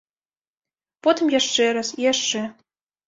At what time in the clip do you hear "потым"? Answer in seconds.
1.07-1.25